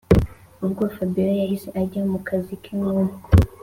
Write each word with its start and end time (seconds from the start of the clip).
ubwo 0.65 0.83
fabiora 0.95 1.33
yahise 1.41 1.69
ajya 1.81 2.01
mukazi 2.11 2.53
ke 2.63 2.71
nkuko 2.79 3.15